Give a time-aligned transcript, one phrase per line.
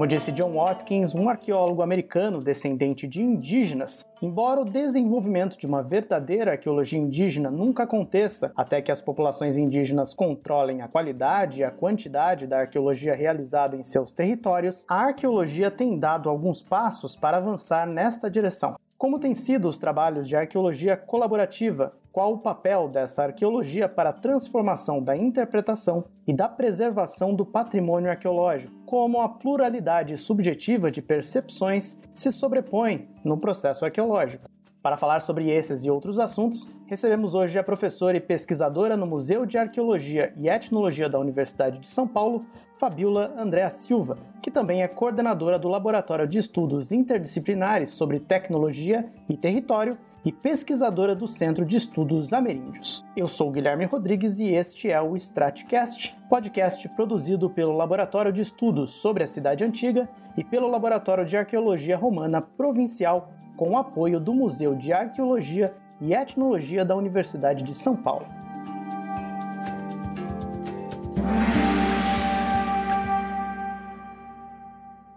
[0.00, 5.82] Como disse John Watkins, um arqueólogo americano descendente de indígenas, embora o desenvolvimento de uma
[5.82, 11.70] verdadeira arqueologia indígena nunca aconteça até que as populações indígenas controlem a qualidade e a
[11.70, 17.86] quantidade da arqueologia realizada em seus territórios, a arqueologia tem dado alguns passos para avançar
[17.86, 18.76] nesta direção.
[18.96, 21.92] Como têm sido os trabalhos de arqueologia colaborativa?
[22.12, 28.10] Qual o papel dessa arqueologia para a transformação da interpretação e da preservação do patrimônio
[28.10, 28.74] arqueológico?
[28.84, 34.50] Como a pluralidade subjetiva de percepções se sobrepõe no processo arqueológico?
[34.82, 39.46] Para falar sobre esses e outros assuntos, recebemos hoje a professora e pesquisadora no Museu
[39.46, 44.88] de Arqueologia e Etnologia da Universidade de São Paulo, Fabiola Andréa Silva, que também é
[44.88, 51.76] coordenadora do Laboratório de Estudos Interdisciplinares sobre Tecnologia e Território e pesquisadora do Centro de
[51.76, 53.04] Estudos Ameríndios.
[53.16, 58.90] Eu sou Guilherme Rodrigues e este é o Stratcast, podcast produzido pelo Laboratório de Estudos
[58.90, 64.74] sobre a Cidade Antiga e pelo Laboratório de Arqueologia Romana Provincial, com apoio do Museu
[64.74, 68.26] de Arqueologia e Etnologia da Universidade de São Paulo.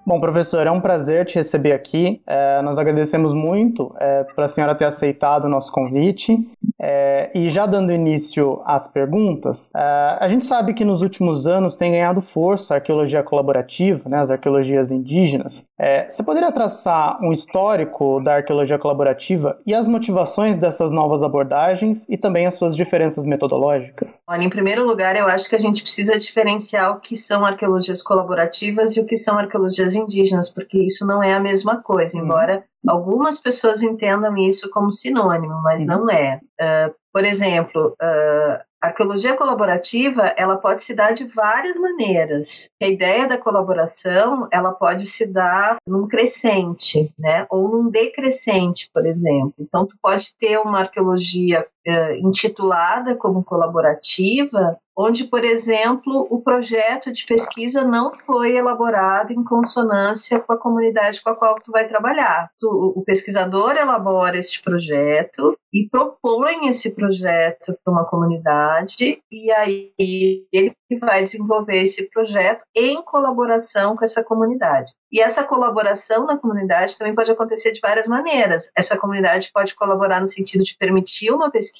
[0.06, 2.22] Bom, professor, é um prazer te receber aqui.
[2.28, 6.38] É, nós agradecemos muito é, para a senhora ter aceitado o nosso convite.
[6.86, 11.78] É, e já dando início às perguntas, é, a gente sabe que nos últimos anos
[11.78, 15.64] tem ganhado força a arqueologia colaborativa, né, as arqueologias indígenas.
[15.80, 22.06] É, você poderia traçar um histórico da arqueologia colaborativa e as motivações dessas novas abordagens
[22.10, 24.22] e também as suas diferenças metodológicas?
[24.28, 28.04] Olha, em primeiro lugar, eu acho que a gente precisa diferenciar o que são arqueologias
[28.04, 32.62] colaborativas e o que são arqueologias indígenas, porque isso não é a mesma coisa, embora
[32.88, 36.40] Algumas pessoas entendam isso como sinônimo, mas não é.
[36.62, 42.70] Uh, por exemplo, uh, arqueologia colaborativa ela pode se dar de várias maneiras.
[42.82, 49.06] A ideia da colaboração ela pode se dar num crescente, né, ou num decrescente, por
[49.06, 49.54] exemplo.
[49.58, 51.66] Então, tu pode ter uma arqueologia
[52.22, 60.40] intitulada como colaborativa, onde, por exemplo, o projeto de pesquisa não foi elaborado em consonância
[60.40, 62.50] com a comunidade com a qual tu vai trabalhar.
[62.60, 69.92] Tu, o pesquisador elabora este projeto e propõe esse projeto para uma comunidade e aí
[69.98, 74.94] ele vai desenvolver esse projeto em colaboração com essa comunidade.
[75.12, 78.70] E essa colaboração na comunidade também pode acontecer de várias maneiras.
[78.78, 81.73] Essa comunidade pode colaborar no sentido de permitir uma pesquisa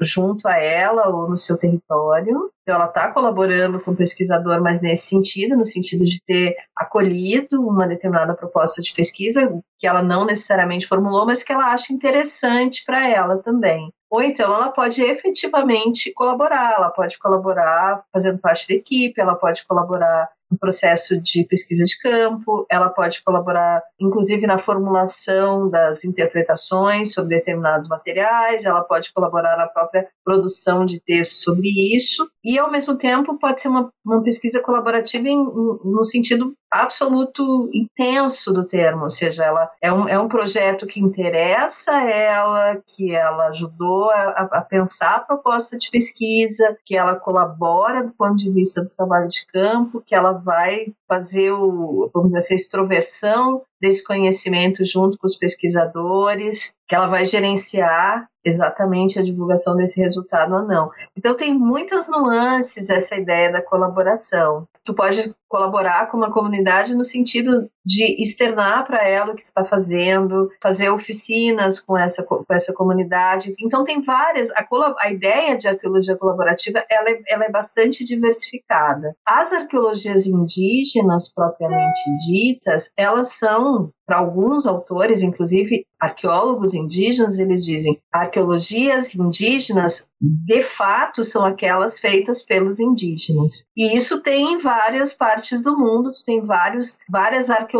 [0.00, 2.50] junto a ela ou no seu território.
[2.62, 7.66] Então, ela está colaborando com o pesquisador, mas nesse sentido, no sentido de ter acolhido
[7.66, 12.84] uma determinada proposta de pesquisa que ela não necessariamente formulou, mas que ela acha interessante
[12.84, 13.90] para ela também.
[14.10, 19.66] Ou então ela pode efetivamente colaborar, ela pode colaborar fazendo parte da equipe, ela pode
[19.66, 27.12] colaborar no processo de pesquisa de campo, ela pode colaborar, inclusive, na formulação das interpretações
[27.12, 32.70] sobre determinados materiais, ela pode colaborar na própria produção de textos sobre isso, e, ao
[32.70, 39.04] mesmo tempo, pode ser uma, uma pesquisa colaborativa em, no sentido absoluto intenso do termo,
[39.04, 44.48] ou seja, ela é um, é um projeto que interessa ela, que ela ajudou a,
[44.52, 49.28] a pensar a proposta de pesquisa, que ela colabora do ponto de vista do trabalho
[49.28, 55.16] de campo, que ela vai fazer o, vamos dizer assim, a extroversão desse conhecimento junto
[55.16, 60.90] com os pesquisadores, que ela vai gerenciar exatamente a divulgação desse resultado ou não.
[61.16, 64.66] Então tem muitas nuances essa ideia da colaboração.
[64.84, 69.64] Tu pode colaborar com uma comunidade no sentido de externar para ela o que está
[69.64, 73.54] fazendo, fazer oficinas com essa, com essa comunidade.
[73.58, 74.50] Então tem várias.
[74.50, 74.66] A,
[74.98, 79.16] a ideia de arqueologia colaborativa ela é, ela é bastante diversificada.
[79.26, 88.00] As arqueologias indígenas propriamente ditas, elas são para alguns autores, inclusive arqueólogos indígenas, eles dizem
[88.10, 93.64] arqueologias indígenas de fato são aquelas feitas pelos indígenas.
[93.76, 97.77] E isso tem em várias partes do mundo, tem vários, várias arqueologias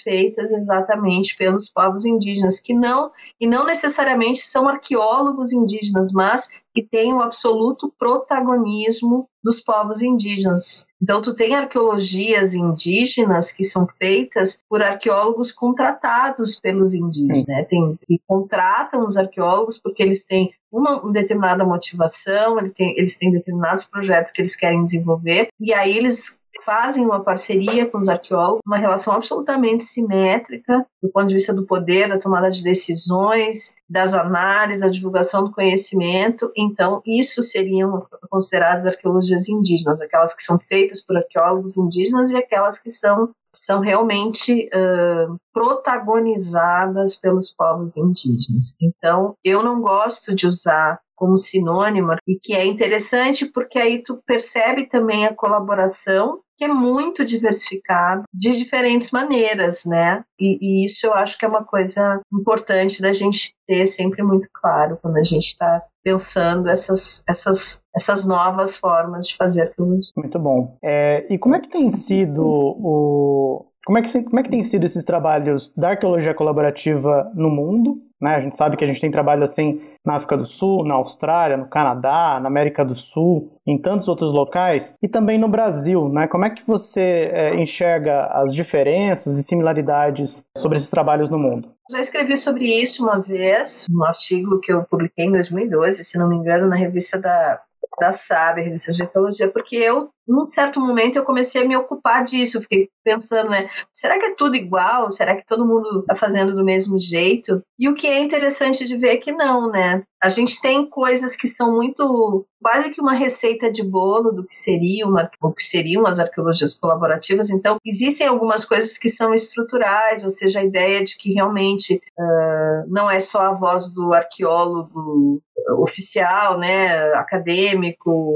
[0.00, 6.82] feitas exatamente pelos povos indígenas, que não, e não necessariamente são arqueólogos indígenas, mas que
[6.82, 10.86] têm o absoluto protagonismo dos povos indígenas.
[11.00, 17.64] Então, tu tem arqueologias indígenas que são feitas por arqueólogos contratados pelos indígenas, né?
[17.64, 23.30] Tem, que contratam os arqueólogos porque eles têm uma determinada motivação, eles têm, eles têm
[23.30, 28.60] determinados projetos que eles querem desenvolver, e aí eles fazem uma parceria com os arqueólogos,
[28.66, 34.14] uma relação absolutamente simétrica do ponto de vista do poder, da tomada de decisões, das
[34.14, 36.50] análises, da divulgação do conhecimento.
[36.56, 42.78] Então, isso seriam consideradas arqueologias indígenas, aquelas que são feitas por arqueólogos indígenas e aquelas
[42.78, 48.76] que são são realmente uh, protagonizadas pelos povos indígenas.
[48.80, 54.20] Então, eu não gosto de usar como sinônimo e que é interessante porque aí tu
[54.26, 60.24] percebe também a colaboração que é muito diversificado de diferentes maneiras, né?
[60.40, 64.48] E, e, isso eu acho que é uma coisa importante da gente ter sempre muito
[64.52, 69.98] claro quando a gente está pensando essas, essas, essas novas formas de fazer tudo.
[70.16, 70.78] Muito bom.
[70.80, 74.64] É, e como é que tem sido o como é, que, como é que tem
[74.64, 77.98] sido esses trabalhos da arqueologia colaborativa no mundo?
[78.20, 78.34] Né?
[78.34, 81.56] A gente sabe que a gente tem trabalho assim na África do Sul, na Austrália,
[81.56, 86.08] no Canadá, na América do Sul, em tantos outros locais, e também no Brasil.
[86.08, 86.26] Né?
[86.26, 91.68] Como é que você é, enxerga as diferenças e similaridades sobre esses trabalhos no mundo?
[91.90, 96.28] Já escrevi sobre isso uma vez, num artigo que eu publiquei em 2012, se não
[96.28, 97.60] me engano, na revista da
[97.98, 102.24] da SAB, revista de arqueologia, porque eu num certo momento eu comecei a me ocupar
[102.24, 105.10] disso, fiquei pensando, né, será que é tudo igual?
[105.10, 107.62] Será que todo mundo está fazendo do mesmo jeito?
[107.78, 110.02] E o que é interessante de ver é que não, né?
[110.20, 114.56] A gente tem coisas que são muito quase que uma receita de bolo do que
[114.56, 117.48] seria uma, o que seriam as arqueologias colaborativas.
[117.50, 122.88] Então, existem algumas coisas que são estruturais, ou seja, a ideia de que realmente uh,
[122.88, 125.40] não é só a voz do arqueólogo
[125.78, 127.75] oficial, né, acadêmico,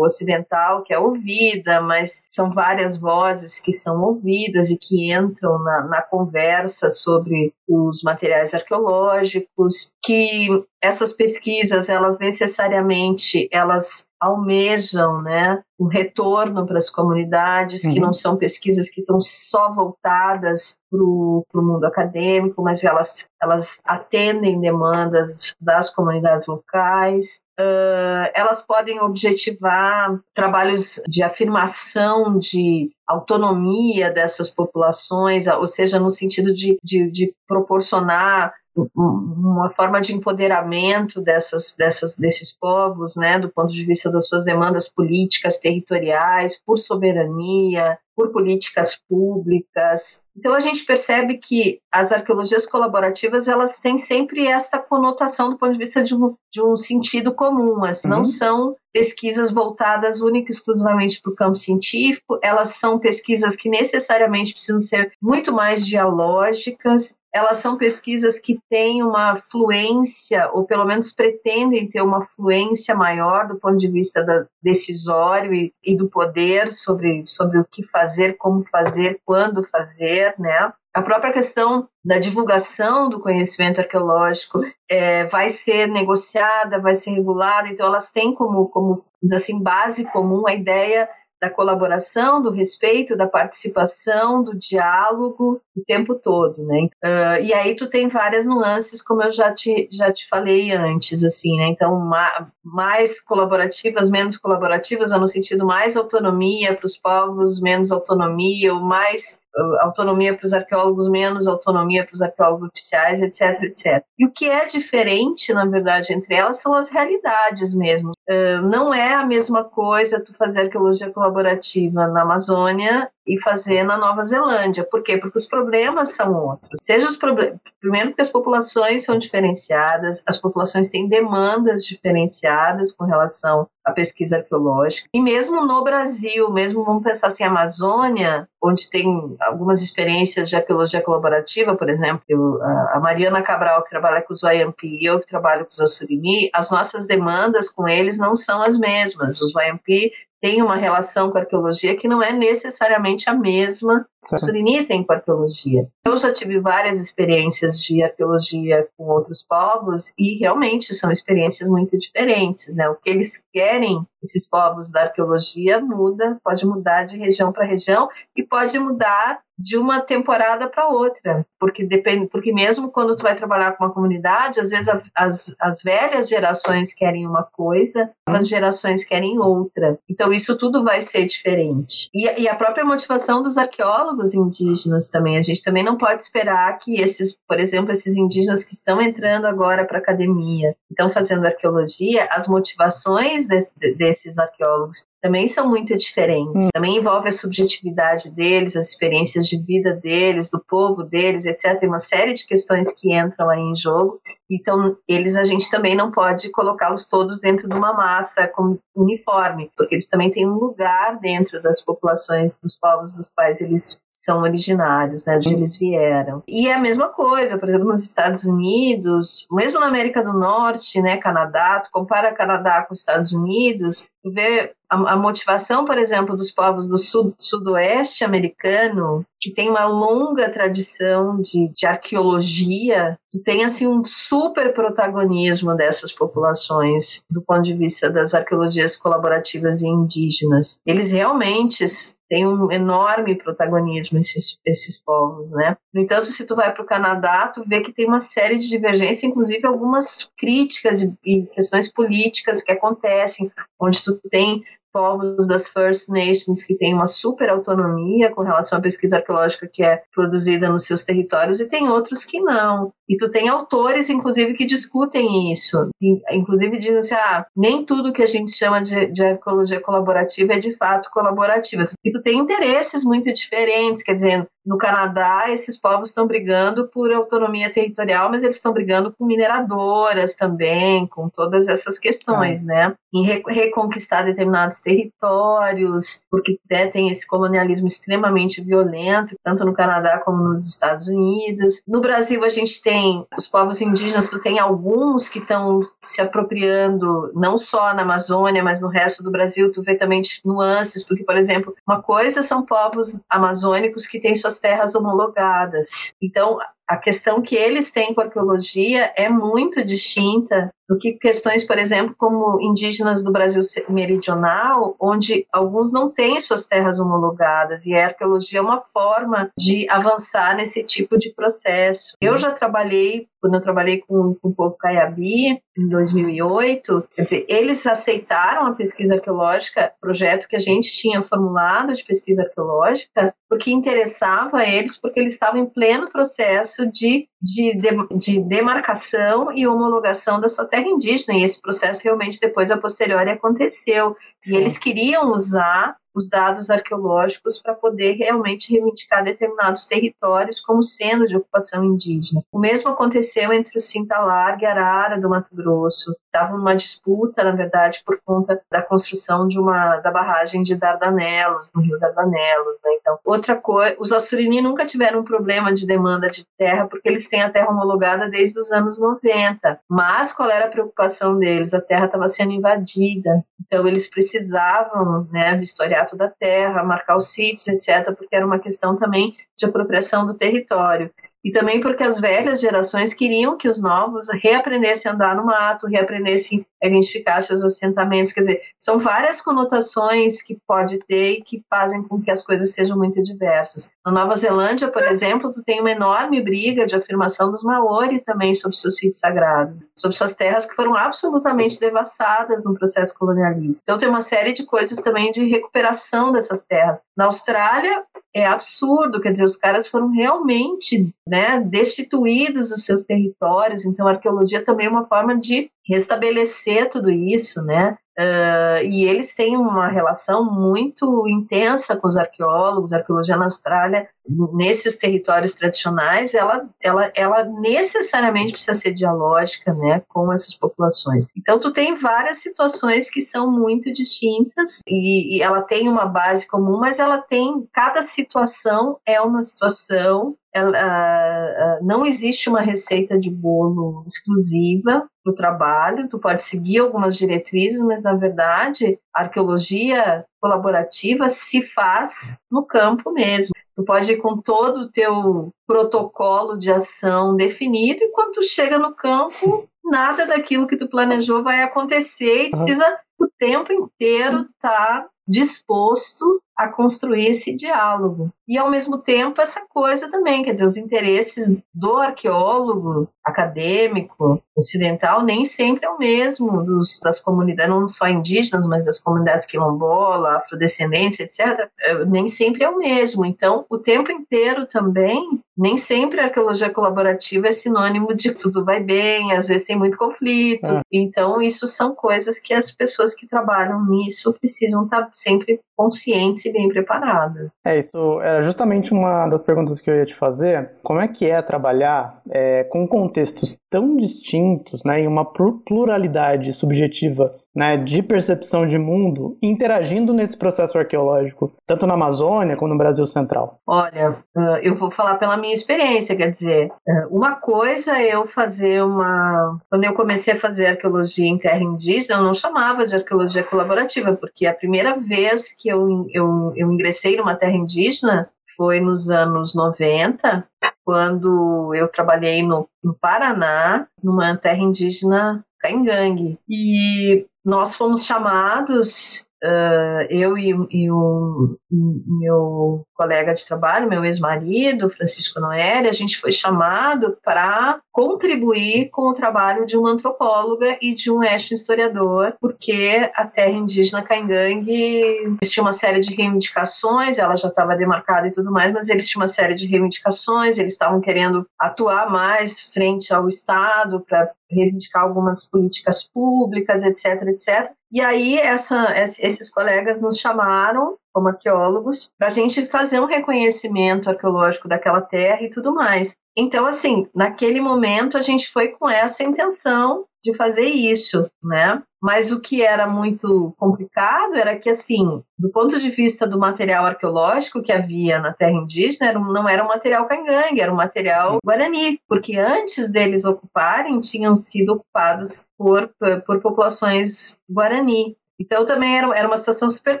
[0.02, 5.84] ocidental que é ouvida, mas são várias vozes que são ouvidas e que entram na,
[5.86, 10.48] na conversa sobre os materiais arqueológicos, que
[10.82, 17.94] essas pesquisas, elas necessariamente, elas almejam, né, um retorno para as comunidades, uhum.
[17.94, 23.80] que não são pesquisas que estão só voltadas para o mundo acadêmico, mas elas, elas
[23.84, 27.40] atendem demandas das comunidades locais.
[27.58, 36.54] Uh, elas podem objetivar trabalhos de afirmação de autonomia dessas populações, ou seja, no sentido
[36.54, 43.72] de, de, de proporcionar uma forma de empoderamento dessas, dessas, desses povos, né, do ponto
[43.72, 50.22] de vista das suas demandas políticas, territoriais, por soberania, por políticas públicas.
[50.36, 55.72] Então a gente percebe que as arqueologias colaborativas elas têm sempre esta conotação do ponto
[55.72, 58.10] de vista de um, de um sentido comum, as uhum.
[58.10, 63.68] não são pesquisas voltadas única e exclusivamente para o campo científico, elas são pesquisas que
[63.68, 70.84] necessariamente precisam ser muito mais dialógicas, elas são pesquisas que têm uma fluência, ou pelo
[70.84, 76.08] menos pretendem ter uma fluência maior do ponto de vista da, decisório e, e do
[76.08, 80.72] poder sobre, sobre o que fazer, como fazer, quando fazer, né?
[80.92, 87.68] A própria questão da divulgação do conhecimento arqueológico é, vai ser negociada, vai ser regulada,
[87.68, 89.00] então elas têm como, como
[89.32, 91.08] assim, base comum a ideia
[91.40, 96.88] da colaboração, do respeito, da participação, do diálogo o tempo todo, né?
[97.04, 101.24] Uh, e aí tu tem várias nuances, como eu já te, já te falei antes,
[101.24, 101.66] assim, né?
[101.68, 107.90] Então, ma mais colaborativas, menos colaborativas, ou no sentido mais autonomia para os povos, menos
[107.90, 109.40] autonomia, ou mais
[109.80, 114.04] autonomia para os arqueólogos, menos autonomia para os arqueólogos oficiais, etc, etc.
[114.18, 118.12] E o que é diferente, na verdade, entre elas são as realidades mesmo.
[118.28, 123.96] Uh, não é a mesma coisa tu fazer arqueologia colaborativa na Amazônia e fazer na
[123.96, 124.86] Nova Zelândia.
[124.88, 125.18] Por quê?
[125.18, 125.69] Porque os problemas
[126.06, 126.78] são outros.
[126.80, 127.58] Seja os problemas.
[127.80, 134.36] Primeiro, porque as populações são diferenciadas, as populações têm demandas diferenciadas com relação à pesquisa
[134.36, 135.08] arqueológica.
[135.14, 141.00] E mesmo no Brasil, mesmo vamos pensar assim, Amazônia, onde tem algumas experiências de arqueologia
[141.00, 142.60] colaborativa, por exemplo,
[142.92, 146.50] a Mariana Cabral, que trabalha com os Wayampi, e eu que trabalho com os Assurimi,
[146.52, 149.40] as nossas demandas com eles não são as mesmas.
[149.40, 154.36] Os Wayampi tem uma relação com a arqueologia que não é necessariamente a mesma que
[154.36, 155.88] o Surini tem com a arqueologia.
[156.04, 161.98] Eu já tive várias experiências de arqueologia com outros povos e realmente são experiências muito
[161.98, 162.88] diferentes, né?
[162.88, 168.08] O que eles querem, esses povos da arqueologia, muda, pode mudar de região para região
[168.36, 173.36] e pode mudar de uma temporada para outra, porque depende, porque mesmo quando tu vai
[173.36, 178.48] trabalhar com uma comunidade, às vezes a, as, as velhas gerações querem uma coisa, as
[178.48, 179.98] gerações querem outra.
[180.08, 182.08] Então isso tudo vai ser diferente.
[182.14, 186.78] E, e a própria motivação dos arqueólogos indígenas também, a gente também não pode esperar
[186.78, 192.26] que esses, por exemplo, esses indígenas que estão entrando agora para academia, estão fazendo arqueologia,
[192.30, 196.66] as motivações desse, desses arqueólogos também são muito diferentes.
[196.66, 196.68] Hum.
[196.72, 201.78] Também envolve a subjetividade deles, as experiências de vida deles, do povo deles, etc.
[201.78, 205.94] Tem uma série de questões que entram aí em jogo Então, eles a gente também
[205.94, 208.50] não pode colocá-los todos dentro de uma massa
[208.96, 214.00] uniforme, porque eles também têm um lugar dentro das populações dos povos dos quais eles
[214.12, 216.42] são originários, né, de onde eles vieram.
[216.46, 221.00] E é a mesma coisa, por exemplo, nos Estados Unidos, mesmo na América do Norte,
[221.00, 226.36] né, Canadá, tu compara Canadá com os Estados Unidos, vê a, a motivação, por exemplo,
[226.36, 233.42] dos povos do sud, sudoeste americano, que tem uma longa tradição de, de arqueologia, tu
[233.42, 239.86] tem assim um super protagonismo dessas populações do ponto de vista das arqueologias colaborativas e
[239.86, 240.80] indígenas.
[240.84, 241.84] Eles realmente
[242.30, 245.76] têm um enorme protagonismo esses, esses povos, né?
[245.92, 248.68] No entanto, se tu vai para o Canadá, tu vê que tem uma série de
[248.68, 255.68] divergências, inclusive algumas críticas e, e questões políticas que acontecem, onde tu tem povos das
[255.68, 260.68] First Nations que têm uma super autonomia com relação à pesquisa arqueológica que é produzida
[260.68, 262.92] nos seus territórios e tem outros que não.
[263.10, 265.88] E tu tem autores, inclusive, que discutem isso.
[266.30, 270.60] Inclusive dizem assim, ah, nem tudo que a gente chama de, de arqueologia colaborativa é
[270.60, 271.86] de fato colaborativa.
[272.04, 277.10] E tu tem interesses muito diferentes, quer dizer, no Canadá, esses povos estão brigando por
[277.12, 282.66] autonomia territorial, mas eles estão brigando com mineradoras também, com todas essas questões, é.
[282.66, 282.94] né?
[283.12, 290.42] Em reconquistar determinados territórios, porque né, tem esse colonialismo extremamente violento, tanto no Canadá como
[290.44, 291.82] nos Estados Unidos.
[291.88, 292.99] No Brasil, a gente tem
[293.36, 298.80] os povos indígenas, tu tem alguns que estão se apropriando, não só na Amazônia, mas
[298.80, 303.20] no resto do Brasil, tu vê também nuances, porque, por exemplo, uma coisa são povos
[303.28, 306.12] amazônicos que têm suas terras homologadas.
[306.20, 306.58] Então,
[306.90, 311.78] a questão que eles têm com a arqueologia é muito distinta do que questões, por
[311.78, 318.06] exemplo, como indígenas do Brasil meridional, onde alguns não têm suas terras homologadas, e a
[318.06, 322.16] arqueologia é uma forma de avançar nesse tipo de processo.
[322.20, 327.46] Eu já trabalhei, quando eu trabalhei com, com o povo Caiabi, em 2008, quer dizer,
[327.48, 333.70] eles aceitaram a pesquisa arqueológica, projeto que a gente tinha formulado de pesquisa arqueológica, porque
[333.70, 337.72] interessava a eles, porque eles estavam em pleno processo de, de,
[338.16, 343.30] de, demarcação e homologação da sua terra indígena, e esse processo realmente depois, a posteriori,
[343.30, 344.14] aconteceu.
[344.46, 351.26] E eles queriam usar os dados arqueológicos para poder realmente reivindicar determinados territórios como sendo
[351.26, 352.42] de ocupação indígena.
[352.50, 356.14] O mesmo aconteceu entre o Cinta Larga e Arara do Mato Grosso.
[356.32, 361.72] Estava uma disputa, na verdade, por conta da construção de uma da barragem de Dardanelos,
[361.74, 362.78] no Rio Dardanelos.
[362.84, 362.90] Né?
[363.00, 367.28] Então, outra coisa, os Assurini nunca tiveram um problema de demanda de terra porque eles
[367.28, 369.80] têm a terra homologada desde os anos 90.
[369.88, 371.74] Mas qual era a preocupação deles?
[371.74, 373.44] A terra estava sendo invadida.
[373.66, 378.60] Então, eles precisavam né, vistoriar toda a terra, marcar os sítios, etc., porque era uma
[378.60, 381.10] questão também de apropriação do território
[381.44, 385.86] e também porque as velhas gerações queriam que os novos reaprendessem a andar no mato,
[385.86, 388.32] reaprendessem a identificar seus assentamentos.
[388.32, 392.72] Quer dizer, são várias conotações que pode ter e que fazem com que as coisas
[392.72, 393.90] sejam muito diversas.
[394.04, 398.54] Na Nova Zelândia, por exemplo, tu tem uma enorme briga de afirmação dos Maori também
[398.54, 403.82] sobre seus sítios sagrados, sobre suas terras que foram absolutamente devassadas no processo colonialista.
[403.82, 407.02] Então tem uma série de coisas também de recuperação dessas terras.
[407.16, 408.04] Na Austrália,
[408.34, 414.12] é absurdo, quer dizer, os caras foram realmente né, destituídos dos seus territórios, então a
[414.12, 417.98] arqueologia também é uma forma de restabelecer tudo isso, né?
[418.20, 424.10] Uh, e eles têm uma relação muito intensa com os arqueólogos, a arqueologia na Austrália,
[424.52, 431.26] nesses territórios tradicionais, ela, ela, ela necessariamente precisa ser dialógica né, com essas populações.
[431.34, 436.46] Então, tu tem várias situações que são muito distintas e, e ela tem uma base
[436.46, 443.18] comum, mas ela tem, cada situação é uma situação ela, uh, não existe uma receita
[443.18, 449.22] de bolo exclusiva para o trabalho, tu pode seguir algumas diretrizes, mas na verdade a
[449.22, 453.52] arqueologia colaborativa se faz no campo mesmo.
[453.76, 458.78] Tu pode ir com todo o teu protocolo de ação definido e quando tu chega
[458.78, 465.02] no campo, nada daquilo que tu planejou vai acontecer e precisa o tempo inteiro estar
[465.02, 468.30] tá disposto a construir esse diálogo.
[468.46, 475.22] E, ao mesmo tempo, essa coisa também, quer dizer, os interesses do arqueólogo acadêmico ocidental
[475.22, 480.36] nem sempre é o mesmo dos, das comunidades, não só indígenas, mas das comunidades quilombola,
[480.36, 483.24] afrodescendentes, etc., é, nem sempre é o mesmo.
[483.24, 488.80] Então, o tempo inteiro também, nem sempre a arqueologia colaborativa é sinônimo de tudo vai
[488.80, 490.70] bem, às vezes tem muito conflito.
[490.70, 490.80] É.
[490.92, 496.68] Então, isso são coisas que as pessoas que trabalham nisso precisam estar sempre conscientes bem
[496.68, 497.52] preparada.
[497.64, 500.70] É, isso era justamente uma das perguntas que eu ia te fazer.
[500.82, 507.34] Como é que é trabalhar é, com contextos tão distintos, né, em uma pluralidade subjetiva
[507.54, 513.06] né, de percepção de mundo interagindo nesse processo arqueológico, tanto na Amazônia como no Brasil
[513.06, 513.58] Central?
[513.66, 514.16] Olha,
[514.62, 516.70] eu vou falar pela minha experiência, quer dizer,
[517.10, 519.58] uma coisa é eu fazer uma.
[519.68, 524.14] Quando eu comecei a fazer arqueologia em terra indígena, eu não chamava de arqueologia colaborativa,
[524.14, 529.54] porque a primeira vez que eu, eu, eu ingressei numa terra indígena foi nos anos
[529.54, 530.44] 90,
[530.84, 536.38] quando eu trabalhei no, no Paraná, numa terra indígena Caingangue.
[536.48, 544.90] E nós fomos chamados Uh, eu e, e o, meu colega de trabalho, meu ex-marido,
[544.90, 550.94] Francisco Noelle, a gente foi chamado para contribuir com o trabalho de uma antropóloga e
[550.94, 557.48] de um historiador, porque a terra indígena Caingangue existia uma série de reivindicações, ela já
[557.48, 561.46] estava demarcada e tudo mais, mas eles tinham uma série de reivindicações, eles estavam querendo
[561.58, 567.72] atuar mais frente ao Estado para reivindicar algumas políticas públicas, etc, etc.
[567.92, 574.08] E aí essa, esses colegas nos chamaram como arqueólogos para a gente fazer um reconhecimento
[574.08, 576.14] arqueológico daquela terra e tudo mais.
[576.36, 581.82] Então, assim, naquele momento a gente foi com essa intenção de fazer isso, né?
[582.00, 586.86] Mas o que era muito complicado era que, assim, do ponto de vista do material
[586.86, 592.00] arqueológico que havia na terra indígena, não era um material cangangue, era um material guarani,
[592.08, 595.90] porque antes deles ocuparem, tinham sido ocupados por,
[596.26, 598.16] por populações guarani.
[598.40, 600.00] Então também era, era uma situação super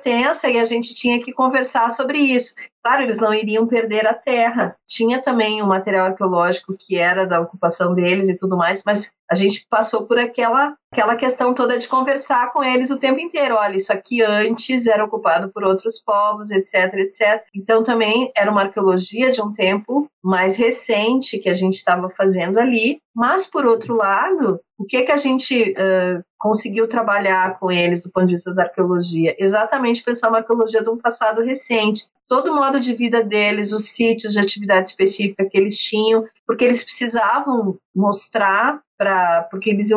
[0.00, 2.54] tensa e a gente tinha que conversar sobre isso.
[2.82, 4.74] Claro, eles não iriam perder a terra.
[4.88, 9.12] Tinha também o um material arqueológico que era da ocupação deles e tudo mais, mas
[9.30, 13.54] a gente passou por aquela, aquela questão toda de conversar com eles o tempo inteiro.
[13.54, 17.44] Olha, isso aqui antes era ocupado por outros povos, etc, etc.
[17.54, 22.58] Então também era uma arqueologia de um tempo mais recente que a gente estava fazendo
[22.58, 22.98] ali.
[23.14, 28.10] Mas, por outro lado, o que, que a gente uh, conseguiu trabalhar com eles do
[28.10, 29.34] ponto de vista da arqueologia?
[29.38, 32.06] Exatamente pensar uma arqueologia de um passado recente.
[32.30, 36.64] Todo o modo de vida deles, os sítios de atividade específica que eles tinham, porque
[36.64, 39.90] eles precisavam mostrar para porque eles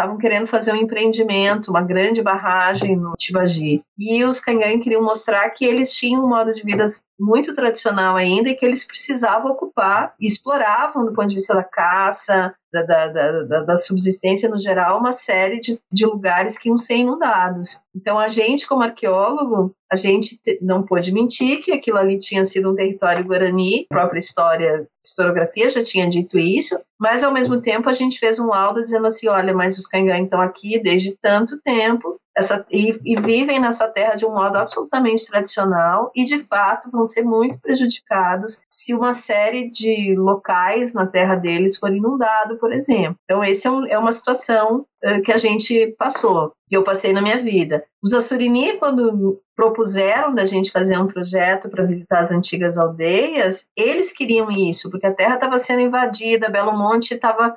[0.00, 3.82] estavam querendo fazer um empreendimento, uma grande barragem no Tibagi.
[3.98, 6.86] E os Canhães queriam mostrar que eles tinham um modo de vida
[7.20, 11.62] muito tradicional ainda e que eles precisavam ocupar e exploravam do ponto de vista da
[11.62, 16.78] caça, da, da, da, da subsistência no geral, uma série de, de lugares que iam
[16.78, 17.80] ser inundados.
[17.94, 22.70] Então a gente, como arqueólogo, a gente não pôde mentir que aquilo ali tinha sido
[22.70, 27.88] um território guarani, a própria história, historiografia já tinha dito isso, mas ao mesmo tempo
[27.88, 31.60] a gente fez um laudo dizendo assim, olha, mas os canhães estão aqui desde tanto
[31.60, 36.90] tempo, essa, e, e, vivem nessa terra de um modo absolutamente tradicional e de fato
[36.90, 42.72] vão ser muito prejudicados se uma série de locais na terra deles for inundado, por
[42.72, 43.16] exemplo.
[43.24, 47.12] Então, essa é, um, é, uma situação uh, que a gente passou, que eu passei
[47.12, 47.84] na minha vida.
[48.02, 54.12] Os Assurini, quando propuseram da gente fazer um projeto para visitar as antigas aldeias, eles
[54.12, 57.54] queriam isso, porque a terra estava sendo invadida, Belo Monte estava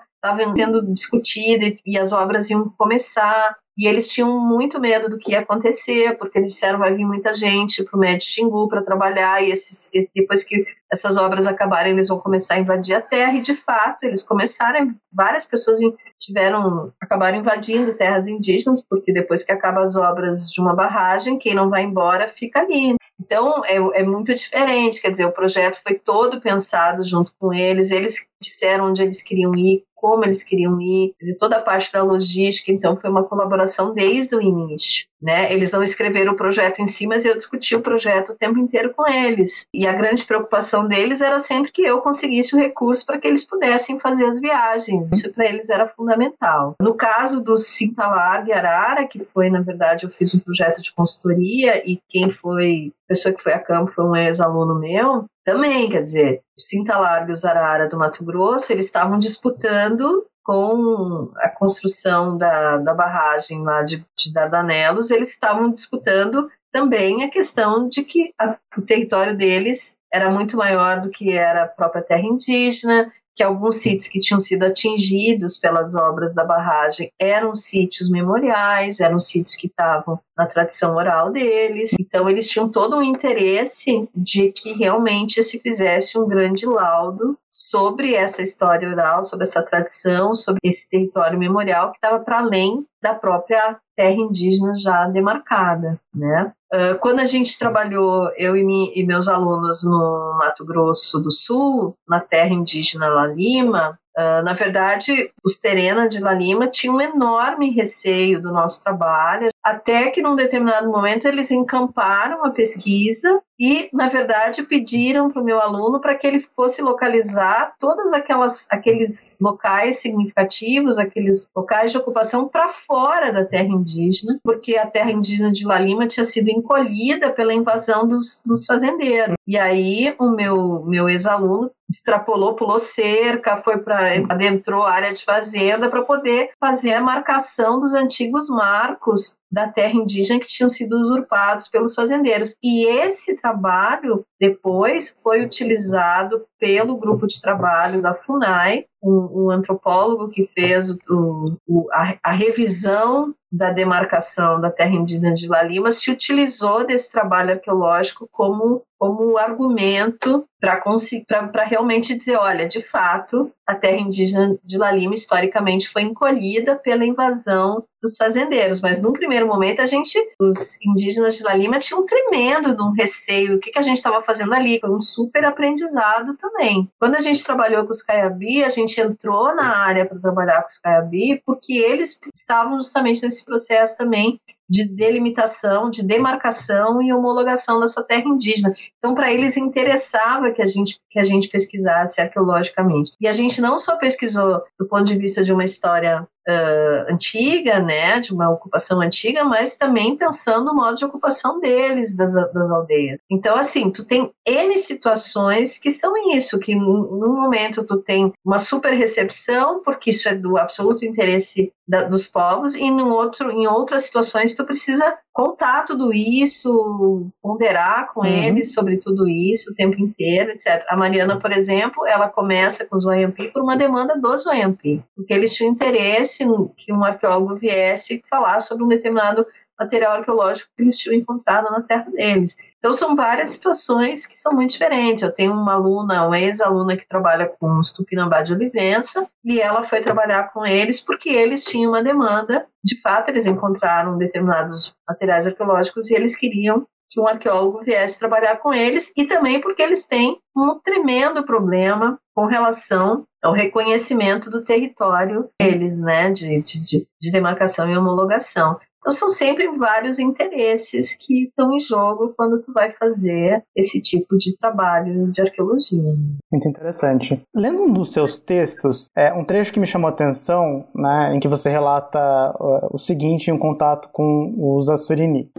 [0.55, 3.55] sendo discutida e as obras iam começar.
[3.75, 7.33] E eles tinham muito medo do que ia acontecer, porque eles disseram vai vir muita
[7.33, 12.07] gente para o Médio Xingu para trabalhar, e esses, depois que essas obras acabarem, eles
[12.07, 15.79] vão começar a invadir a terra, e de fato, eles começaram, várias pessoas
[16.19, 21.55] tiveram, acabaram invadindo terras indígenas, porque depois que acabam as obras de uma barragem, quem
[21.55, 22.95] não vai embora fica ali.
[23.19, 27.89] Então, é, é muito diferente, quer dizer, o projeto foi todo pensado junto com eles,
[27.89, 32.69] eles disseram onde eles queriam ir, como eles queriam ir, toda a parte da logística,
[32.69, 35.07] então foi uma colaboração desde o início.
[35.23, 35.53] Né?
[35.53, 38.93] Eles não escreveram o projeto em si, mas eu discuti o projeto o tempo inteiro
[38.93, 39.65] com eles.
[39.73, 43.45] E a grande preocupação deles era sempre que eu conseguisse o recurso para que eles
[43.45, 45.09] pudessem fazer as viagens.
[45.13, 46.75] Isso para eles era fundamental.
[46.81, 50.81] No caso do Cinta Larga e Arara, que foi, na verdade, eu fiz um projeto
[50.81, 55.89] de consultoria e quem foi, pessoa que foi a campo foi um ex-aluno meu, também,
[55.89, 61.31] quer dizer, o Cinta Larga e os Arara do Mato Grosso, eles estavam disputando com
[61.37, 67.87] a construção da, da barragem lá de, de Dardanelos, eles estavam disputando também a questão
[67.87, 72.23] de que a, o território deles era muito maior do que era a própria terra
[72.23, 78.99] indígena, que alguns sítios que tinham sido atingidos pelas obras da barragem eram sítios memoriais,
[78.99, 81.91] eram sítios que estavam na tradição oral deles.
[81.99, 88.15] Então, eles tinham todo um interesse de que realmente se fizesse um grande laudo sobre
[88.15, 93.13] essa história oral, sobre essa tradição, sobre esse território memorial que estava para além da
[93.13, 96.51] própria terra indígena já demarcada, né?
[96.73, 102.19] Uh, quando a gente trabalhou, eu e, meus alunos no Mato Grosso do Sul, na
[102.19, 107.71] terra indígena La Lima, Uh, na verdade, os Terena de La Lima tinham um enorme
[107.71, 114.09] receio do nosso trabalho, até que num determinado momento eles encamparam a pesquisa e, na
[114.09, 120.01] verdade, pediram para o meu aluno para que ele fosse localizar todas aquelas aqueles locais
[120.01, 125.65] significativos, aqueles locais de ocupação para fora da terra indígena, porque a terra indígena de
[125.65, 129.35] La Lima tinha sido encolhida pela invasão dos, dos fazendeiros.
[129.47, 135.23] E aí o meu meu ex-aluno extrapolou, pulou cerca, foi para adentrou a área de
[135.23, 140.99] fazenda para poder fazer a marcação dos antigos marcos da terra indígena que tinham sido
[140.99, 142.57] usurpados pelos fazendeiros.
[142.61, 150.29] E esse trabalho depois foi utilizado pelo grupo de trabalho da FUNAI, um, um antropólogo
[150.29, 155.91] que fez o, o, a, a, revisão da demarcação da terra indígena de La Lima,
[155.91, 163.75] se utilizou desse trabalho arqueológico como, como argumento para realmente dizer, olha, de fato, a
[163.75, 169.45] terra indígena de La Lima historicamente foi encolhida pela invasão dos fazendeiros, mas num primeiro
[169.45, 173.59] momento a gente, os indígenas de La Lima tinham um tremendo de um receio, o
[173.59, 176.89] que, que a gente estava fazendo ali, foi um super aprendizado também.
[176.99, 180.67] Quando a gente trabalhou com os Caiabi, a gente entrou na área para trabalhar com
[180.67, 187.79] os Caiabi, porque eles estavam justamente nesse processo também de delimitação, de demarcação e homologação
[187.79, 188.73] da sua terra indígena.
[188.97, 193.11] Então, para eles interessava que a gente que a gente pesquisasse arqueologicamente.
[193.21, 197.79] E a gente não só pesquisou do ponto de vista de uma história uh, antiga,
[197.79, 202.71] né, de uma ocupação antiga, mas também pensando no modo de ocupação deles, das, das
[202.71, 203.19] aldeias.
[203.29, 208.59] Então, assim, tu tem N situações que são isso, que num momento tu tem uma
[208.59, 213.67] super recepção, porque isso é do absoluto interesse da, dos povos, e no outro, em
[213.67, 218.27] outras situações tu precisa contar tudo isso, ponderar com uhum.
[218.27, 220.85] eles sobre tudo isso o tempo inteiro, etc.
[220.87, 225.33] A Mariana, por exemplo, ela começa com os Wayampi por uma demanda dos Wayampi, porque
[225.33, 226.45] eles tinham interesse
[226.77, 229.43] que um arqueólogo viesse falar sobre um determinado
[229.83, 232.55] material arqueológico que eles tinham encontrado na terra deles.
[232.77, 235.23] Então são várias situações que são muito diferentes.
[235.23, 239.83] Eu tenho uma aluna, uma ex-aluna que trabalha com os Tupinambá de Olivença e ela
[239.83, 242.65] foi trabalhar com eles porque eles tinham uma demanda.
[242.83, 248.57] De fato, eles encontraram determinados materiais arqueológicos e eles queriam que um arqueólogo viesse trabalhar
[248.57, 254.63] com eles e também porque eles têm um tremendo problema com relação ao reconhecimento do
[254.63, 258.79] território deles, né, de, de, de demarcação e homologação.
[259.03, 264.37] Então são sempre vários interesses que estão em jogo quando tu vai fazer esse tipo
[264.37, 266.15] de trabalho de arqueologia.
[266.49, 267.41] Muito interessante.
[267.53, 271.39] Lendo um dos seus textos, é um trecho que me chamou a atenção, né, em
[271.41, 275.51] que você relata uh, o seguinte em um contato com os Assurini.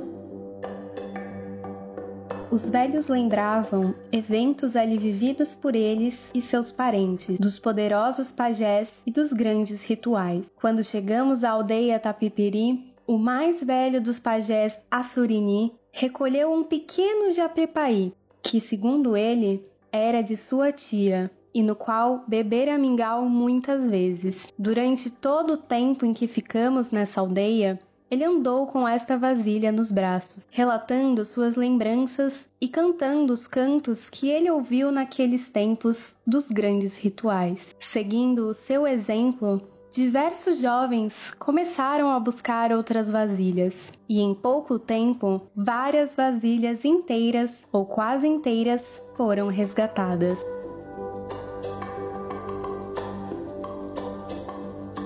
[2.50, 9.10] Os velhos lembravam eventos ali vividos por eles e seus parentes, dos poderosos pajés e
[9.10, 10.46] dos grandes rituais.
[10.58, 18.12] Quando chegamos à aldeia Tapipiri, o mais velho dos pajés Assurini recolheu um pequeno japepaí,
[18.42, 24.52] que, segundo ele, era de sua tia, e no qual bebera mingau muitas vezes.
[24.58, 27.78] Durante todo o tempo em que ficamos nessa aldeia,
[28.10, 34.28] ele andou com esta vasilha nos braços, relatando suas lembranças e cantando os cantos que
[34.28, 37.74] ele ouviu naqueles tempos dos grandes rituais.
[37.80, 39.60] Seguindo o seu exemplo,
[39.94, 47.86] diversos jovens começaram a buscar outras vasilhas, e em pouco tempo, várias vasilhas inteiras ou
[47.86, 48.82] quase inteiras
[49.16, 50.36] foram resgatadas.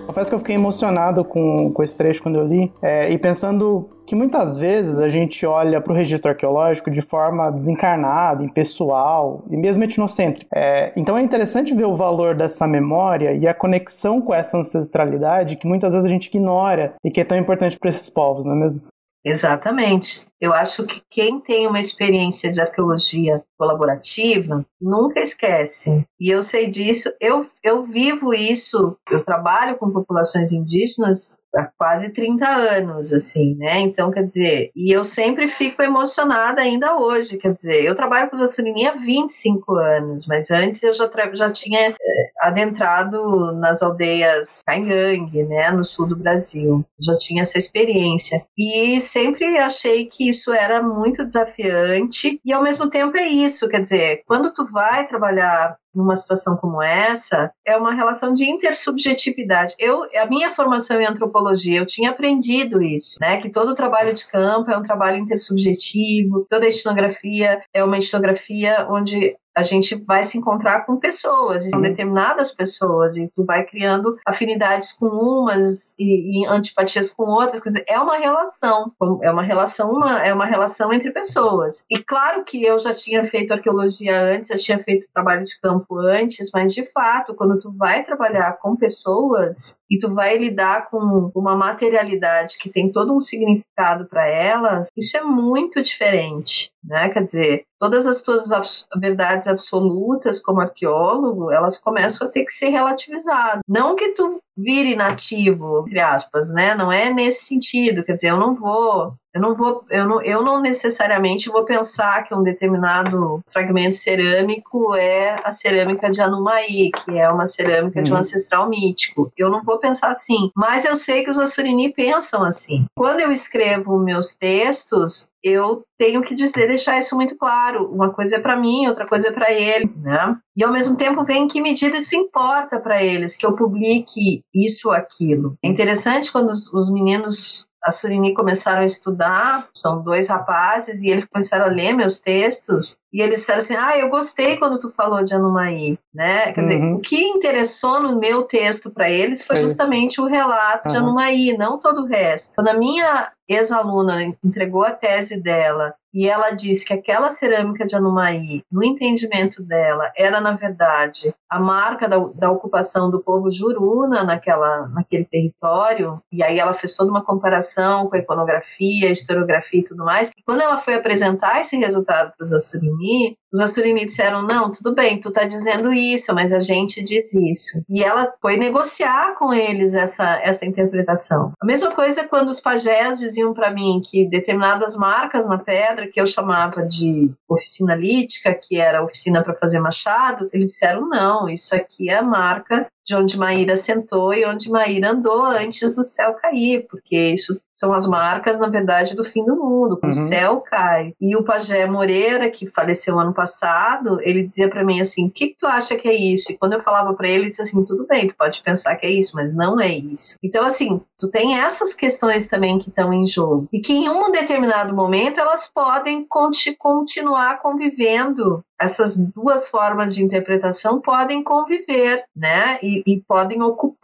[0.07, 3.91] Confesso que eu fiquei emocionado com, com esse trecho quando eu li, é, e pensando
[4.09, 9.57] que muitas vezes a gente olha para o registro arqueológico de forma desencarnada, impessoal e
[9.57, 10.47] mesmo etnocêntrica.
[10.51, 15.57] É, então é interessante ver o valor dessa memória e a conexão com essa ancestralidade
[15.57, 18.55] que muitas vezes a gente ignora e que é tão importante para esses povos, não
[18.55, 18.81] é mesmo?
[19.23, 20.27] Exatamente.
[20.41, 26.07] Eu acho que quem tem uma experiência de arqueologia colaborativa nunca esquece.
[26.21, 32.11] E eu sei disso, eu, eu vivo isso, eu trabalho com populações indígenas há quase
[32.11, 33.81] 30 anos, assim, né?
[33.81, 38.37] Então, quer dizer, e eu sempre fico emocionada ainda hoje, quer dizer, eu trabalho com
[38.37, 41.95] os Assurini há 25 anos, mas antes eu já, já tinha, eh,
[42.41, 46.85] adentrado nas aldeias Caingangue, né, no sul do Brasil.
[47.01, 48.45] Já tinha essa experiência.
[48.57, 52.41] E sempre achei que isso era muito desafiante.
[52.45, 56.81] E ao mesmo tempo é isso, quer dizer, quando tu vai trabalhar numa situação como
[56.81, 59.75] essa é uma relação de intersubjetividade.
[59.79, 63.41] Eu, a minha formação em antropologia, eu tinha aprendido isso, né?
[63.41, 69.37] Que todo trabalho de campo é um trabalho intersubjetivo, toda etnografia é uma etnografia onde
[69.59, 74.93] a gente vai se encontrar com pessoas, são determinadas pessoas, e tu vai criando afinidades
[74.93, 77.61] com umas e, e, antipatias com outras.
[77.61, 81.85] Quer dizer, é uma relação, é uma relação, uma, é uma relação entre pessoas.
[81.91, 85.88] E claro que eu já tinha feito arqueologia antes, já tinha feito trabalho de campo
[85.97, 91.31] antes, mas de fato, quando tu vai trabalhar com pessoas e tu vai lidar com
[91.35, 97.11] uma materialidade que tem todo um significado para ela, isso é muito diferente né?
[97.11, 102.53] Quer dizer, todas as tuas abs verdades absolutas como arqueólogo, elas começam a ter que
[102.53, 103.61] ser relativizadas.
[103.69, 106.75] Não que tu vire nativo, entre aspas, né?
[106.75, 110.43] Não é nesse sentido, quer dizer, eu não vou eu não vou, eu não, eu
[110.43, 117.17] não necessariamente vou pensar que um determinado fragmento cerâmico é a cerâmica de Anumaí, que
[117.17, 118.05] é uma cerâmica uhum.
[118.05, 118.21] de um uhum.
[118.21, 119.33] ancestral mítico.
[119.37, 122.87] Eu não vou pensar assim, mas eu sei que os Assurini pensam assim.
[122.97, 127.89] Quando eu escrevo meus textos, eu tenho que deixar isso muito claro.
[127.93, 130.37] Uma coisa é para mim, outra coisa é para ele, né?
[130.57, 134.43] E ao mesmo tempo ver em que medida isso importa para eles, que eu publique
[134.53, 135.57] isso ou aquilo.
[135.63, 141.09] É interessante quando os, os meninos a Surini começaram a estudar, são dois rapazes, e
[141.09, 144.91] eles começaram a ler meus textos, e eles disseram assim, ah, eu gostei quando tu
[144.91, 146.53] falou de Anumaí, né?
[146.53, 146.67] Quer uhum.
[146.67, 150.93] dizer, o que interessou no meu texto para eles foi justamente o relato uhum.
[150.93, 152.55] de Anumaí, não todo o resto.
[152.55, 157.95] Quando a minha ex-aluna entregou a tese dela e ela disse que aquela cerâmica de
[157.95, 164.25] Anumaí, no entendimento dela, era na verdade a marca da, da ocupação do povo Juruna
[164.25, 169.81] naquela, naquele território, e aí ela fez toda uma comparação com a iconografia, a historiografia
[169.81, 170.31] e tudo mais.
[170.49, 175.21] Quando ela foi apresentar esse resultado para os Assurini, os Assurini disseram: não, tudo bem,
[175.21, 177.83] tu está dizendo isso, mas a gente diz isso.
[177.87, 181.53] E ela foi negociar com eles essa, essa interpretação.
[181.61, 186.19] A mesma coisa quando os pajés diziam para mim que determinadas marcas na pedra que
[186.19, 191.77] eu chamava de oficina lítica, que era oficina para fazer machado, eles disseram: não, isso
[191.77, 196.35] aqui é a marca de onde Maíra sentou e onde Maíra andou antes do céu
[196.35, 200.09] cair, porque isso são as marcas, na verdade, do fim do mundo, uhum.
[200.09, 201.15] o céu cai.
[201.21, 205.49] E o Pajé Moreira, que faleceu ano passado, ele dizia para mim assim: o que,
[205.49, 206.51] que, tu acha que é isso?
[206.51, 209.07] E quando eu falava para ele, ele disse assim: tudo bem, tu pode pensar que
[209.07, 210.35] é isso, mas não é isso.
[210.43, 213.69] Então, assim, tu tem essas questões também que estão em jogo.
[213.73, 221.01] E que em um determinado momento elas podem continuar convivendo essas duas formas de interpretação
[221.01, 222.79] podem conviver, né?
[222.81, 223.98] E, e, podem ocupar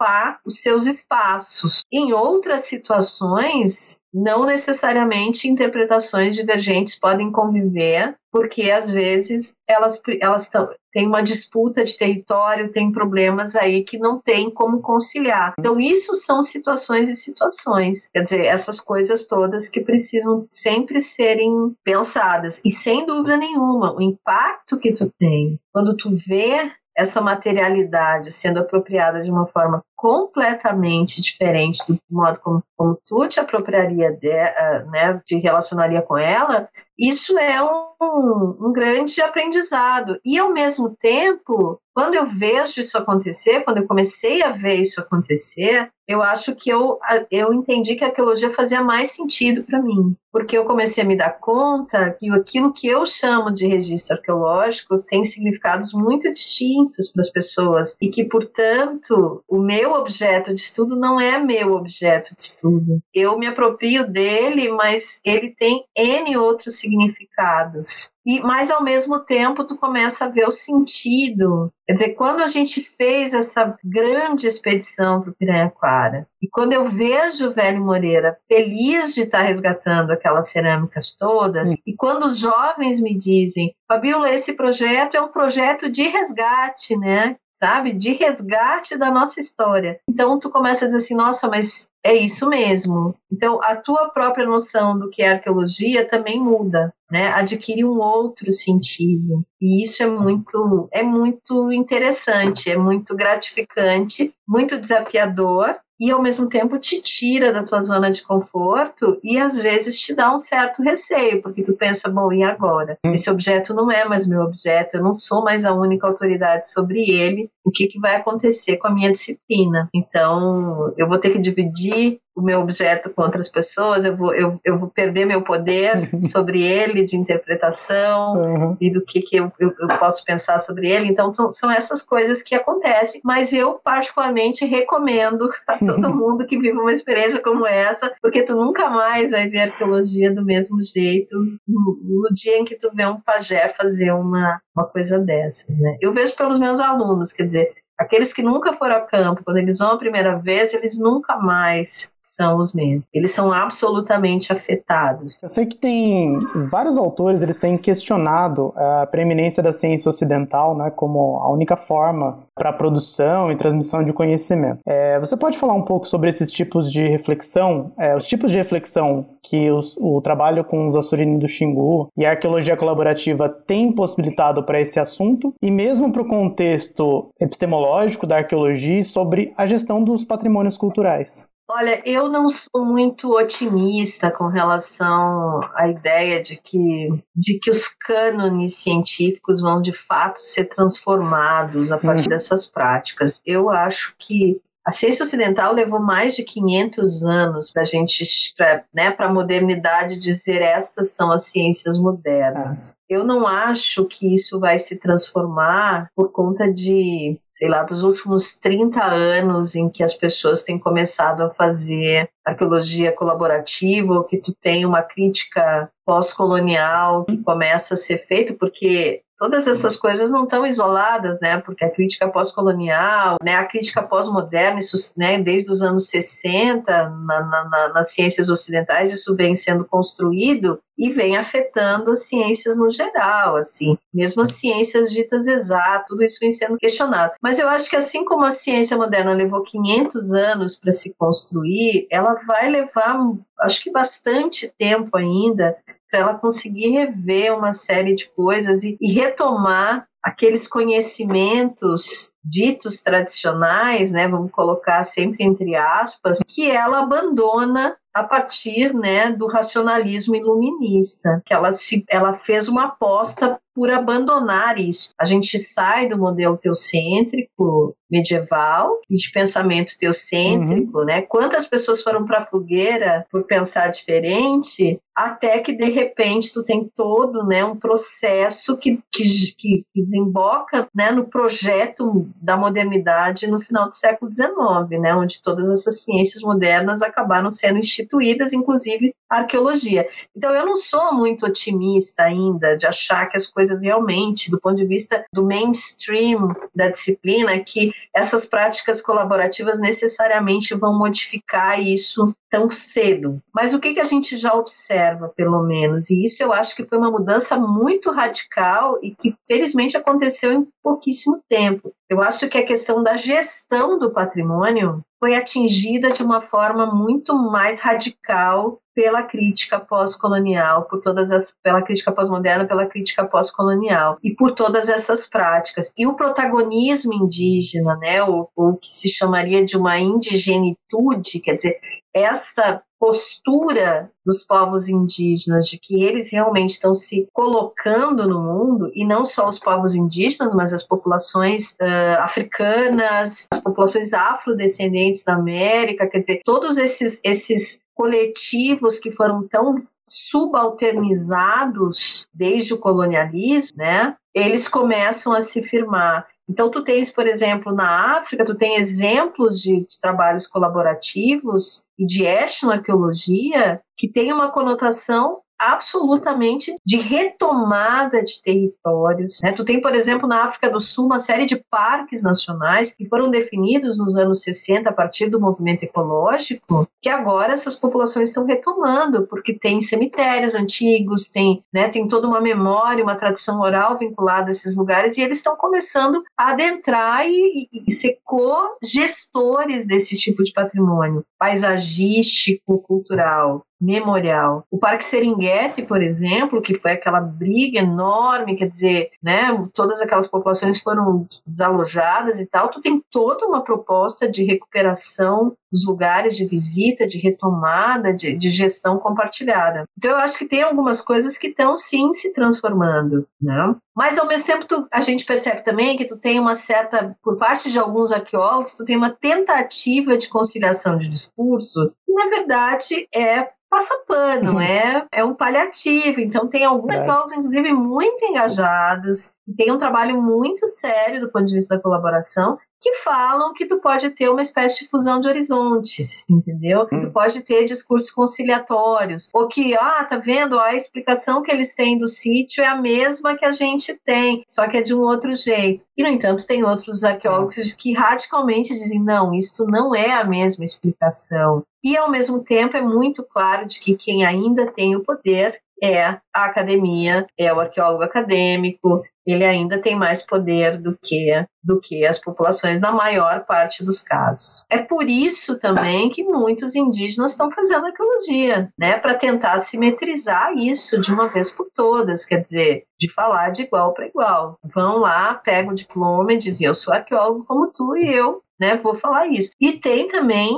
[0.45, 1.81] os seus espaços.
[1.91, 10.49] Em outras situações, não necessariamente interpretações divergentes podem conviver, porque às vezes elas, elas
[10.91, 15.53] têm uma disputa de território, tem problemas aí que não tem como conciliar.
[15.59, 18.09] Então, isso são situações e situações.
[18.13, 22.61] Quer dizer, essas coisas todas que precisam sempre serem pensadas.
[22.63, 28.59] E sem dúvida nenhuma, o impacto que tu tem quando tu vê essa materialidade sendo
[28.59, 34.91] apropriada de uma forma completamente diferente do modo como, como tu te apropriaria, de, uh,
[34.91, 40.19] né, te relacionaria com ela, isso é um, um grande aprendizado.
[40.23, 44.99] E, ao mesmo tempo, quando eu vejo isso acontecer, quando eu comecei a ver isso
[45.01, 46.99] acontecer, eu acho que eu,
[47.31, 51.17] eu entendi que a arqueologia fazia mais sentido para mim, porque eu comecei a me
[51.17, 57.21] dar conta que aquilo que eu chamo de registro arqueológico tem significados muito distintos para
[57.21, 62.43] as pessoas e que, portanto, o meu objeto de estudo não é meu objeto de
[62.43, 63.01] estudo.
[63.13, 68.11] Eu me aproprio dele, mas ele tem N outros significados.
[68.25, 71.71] E, mas ao mesmo tempo tu começa a ver o sentido.
[71.85, 76.89] Quer dizer, quando a gente fez essa grande expedição para o Piranhaquara, e quando eu
[76.89, 81.75] vejo o velho Moreira feliz de estar resgatando aquelas cerâmicas todas, hum.
[81.85, 87.35] e quando os jovens me dizem, Fabiola, esse projeto é um projeto de resgate, né?
[87.55, 87.93] Sabe?
[87.93, 89.99] De resgate da nossa história.
[90.09, 93.15] Então tu começa a dizer assim, nossa, mas é isso mesmo.
[93.31, 97.29] Então a tua própria noção do que é arqueologia também muda, né?
[97.29, 99.43] Adquire um outro sentido.
[99.59, 106.49] E isso é muito é muito interessante, é muito gratificante, muito desafiador, e ao mesmo
[106.49, 110.81] tempo te tira da tua zona de conforto e às vezes te dá um certo
[110.81, 112.97] receio, porque tu pensa, bom, e agora?
[113.05, 113.13] Hum.
[113.13, 117.09] Esse objeto não é mais meu objeto, eu não sou mais a única autoridade sobre
[117.09, 119.89] ele, o que, que vai acontecer com a minha disciplina?
[119.93, 124.59] Então, eu vou ter que dividir o meu objeto com outras pessoas, eu vou, eu,
[124.63, 128.77] eu vou perder meu poder sobre ele de interpretação uhum.
[128.79, 131.07] e do que, que eu, eu, eu, posso pensar sobre ele.
[131.07, 136.59] Então, são, são essas coisas que acontecem, mas eu, particularmente, recomendo a todo mundo que
[136.59, 141.37] vive uma experiência como essa, porque tu nunca mais vai ver arqueologia do mesmo jeito
[141.65, 145.97] no, no dia em que tu vê um pajé fazer uma, uma coisa dessas, né?
[146.01, 149.77] Eu vejo pelos meus alunos, quer dizer, aqueles que nunca foram a campo, quando eles
[149.77, 153.05] vão a primeira vez, eles nunca mais são os mesmos.
[153.13, 155.41] Eles são absolutamente afetados.
[155.41, 156.37] Eu sei que tem
[156.69, 162.39] vários autores, eles têm questionado a preeminência da ciência ocidental, né, como a única forma
[162.55, 164.79] para a produção e transmissão de conhecimento.
[164.85, 168.57] É, você pode falar um pouco sobre esses tipos de reflexão, é, os tipos de
[168.57, 173.91] reflexão que os, o trabalho com os Assurini do Xingu e a arqueologia colaborativa tem
[173.91, 180.03] possibilitado para esse assunto e mesmo para o contexto epistemológico da arqueologia sobre a gestão
[180.03, 181.47] dos patrimônios culturais.
[181.67, 187.87] Olha, eu não sou muito otimista com relação à ideia de que, de que os
[187.87, 192.29] cânones científicos vão de fato ser transformados a partir uhum.
[192.29, 193.41] dessas práticas.
[193.43, 198.23] Eu acho que a ciência ocidental levou mais de 500 anos para a gente,
[198.55, 202.95] para né, a modernidade dizer estas são as ciências modernas.
[203.09, 208.59] Eu não acho que isso vai se transformar por conta de, sei lá, dos últimos
[208.59, 214.53] 30 anos em que as pessoas têm começado a fazer arqueologia colaborativa, ou que tu
[214.53, 220.65] tem uma crítica pós-colonial que começa a ser feita, porque Todas essas coisas não estão
[220.65, 221.59] isoladas, né?
[221.59, 223.55] Porque a crítica pós-colonial, né?
[223.55, 225.41] a crítica pós-moderna, isso, né?
[225.41, 231.35] desde os anos 60, na, na, nas ciências ocidentais, isso vem sendo construído e vem
[231.35, 236.77] afetando as ciências no geral, assim, mesmo as ciências ditas exatas, tudo isso vem sendo
[236.77, 237.33] questionado.
[237.41, 242.07] Mas eu acho que assim como a ciência moderna levou 500 anos para se construir,
[242.09, 243.19] ela vai levar,
[243.59, 245.75] acho que bastante tempo ainda
[246.15, 254.11] para ela conseguir rever uma série de coisas e, e retomar aqueles conhecimentos ditos tradicionais,
[254.11, 261.41] né, vamos colocar sempre entre aspas, que ela abandona a partir né, do racionalismo iluminista,
[261.45, 265.11] que ela, se, ela fez uma aposta por abandonar isso.
[265.19, 271.05] A gente sai do modelo teocêntrico medieval e de pensamento teocêntrico, uhum.
[271.05, 271.21] né?
[271.23, 276.89] Quantas pessoas foram para a fogueira por pensar diferente, até que de repente tu tem
[276.93, 279.23] todo, né, um processo que, que,
[279.57, 285.71] que desemboca, né, no projeto da modernidade no final do século XIX, né, onde todas
[285.71, 290.05] essas ciências modernas acabaram sendo instituídas, inclusive a arqueologia.
[290.35, 294.75] Então eu não sou muito otimista ainda de achar que as coisas realmente, do ponto
[294.75, 302.69] de vista do mainstream da disciplina, que essas práticas colaborativas necessariamente vão modificar isso tão
[302.69, 303.41] cedo.
[303.53, 306.85] Mas o que, que a gente já observa, pelo menos, e isso eu acho que
[306.85, 311.93] foi uma mudança muito radical e que felizmente aconteceu em pouquíssimo tempo.
[312.09, 317.33] Eu acho que a questão da gestão do patrimônio foi atingida de uma forma muito
[317.33, 324.33] mais radical pela crítica pós-colonial, por todas as, pela crítica pós-moderna, pela crítica pós-colonial e
[324.33, 325.91] por todas essas práticas.
[325.97, 331.79] E o protagonismo indígena, né, o, o que se chamaria de uma indigenitude, quer dizer,
[332.13, 339.05] essa postura dos povos indígenas de que eles realmente estão se colocando no mundo e
[339.05, 346.07] não só os povos indígenas, mas as populações uh, africanas, as populações afrodescendentes da América,
[346.07, 349.75] quer dizer, todos esses esses coletivos que foram tão
[350.07, 354.15] subalternizados desde o colonialismo, né?
[354.33, 356.27] Eles começam a se firmar.
[356.47, 362.05] Então, tu tens, por exemplo, na África, tu tem exemplos de, de trabalhos colaborativos e
[362.05, 365.41] de etnoarqueologia que tem uma conotação
[365.73, 369.39] absolutamente de retomada de territórios.
[369.43, 369.51] Né?
[369.51, 373.29] Tu tem, por exemplo, na África do Sul, uma série de parques nacionais que foram
[373.29, 379.27] definidos nos anos 60 a partir do movimento ecológico, que agora essas populações estão retomando,
[379.27, 384.51] porque tem cemitérios antigos, tem, né, tem toda uma memória, uma tradição oral vinculada a
[384.51, 390.43] esses lugares, e eles estão começando a adentrar e, e, e ser co-gestores desse tipo
[390.43, 393.63] de patrimônio paisagístico, cultural.
[393.79, 394.65] Memorial.
[394.71, 400.27] O Parque Serengeti, por exemplo, que foi aquela briga enorme, quer dizer, né, todas aquelas
[400.27, 406.45] populações foram desalojadas e tal, tu tem toda uma proposta de recuperação dos lugares de
[406.45, 409.83] visita, de retomada, de, de gestão compartilhada.
[409.97, 413.75] Então eu acho que tem algumas coisas que estão sim se transformando, né?
[413.95, 417.37] Mas ao mesmo tempo tu, a gente percebe também que tu tem uma certa, por
[417.37, 423.49] parte de alguns arqueólogos, tu tem uma tentativa de conciliação de discurso, na verdade é
[423.69, 424.61] passa pano, uhum.
[424.61, 426.21] é, é um paliativo.
[426.21, 426.99] Então, tem alguns é.
[426.99, 431.81] arqueólogos, inclusive, muito engajados, e tem um trabalho muito sério do ponto de vista da
[431.81, 436.87] colaboração, que falam que tu pode ter uma espécie de fusão de horizontes, entendeu?
[436.91, 436.99] Hum.
[436.99, 441.97] Tu pode ter discursos conciliatórios, ou que, ah, tá vendo, a explicação que eles têm
[441.97, 445.33] do sítio é a mesma que a gente tem, só que é de um outro
[445.35, 445.83] jeito.
[445.97, 450.65] E, no entanto, tem outros arqueólogos que radicalmente dizem, não, isto não é a mesma
[450.65, 451.63] explicação.
[451.83, 456.05] E, ao mesmo tempo, é muito claro de que quem ainda tem o poder é
[456.05, 462.05] a academia, é o arqueólogo acadêmico, ele ainda tem mais poder do que do que
[462.05, 464.65] as populações na maior parte dos casos.
[464.69, 471.01] É por isso também que muitos indígenas estão fazendo arqueologia, né, para tentar simetrizar isso
[471.01, 474.59] de uma vez por todas, quer dizer, de falar de igual para igual.
[474.63, 478.77] Vão lá, pegam o diploma e dizem: "Eu sou arqueólogo como tu e eu né?
[478.77, 479.51] Vou falar isso.
[479.59, 480.57] E tem também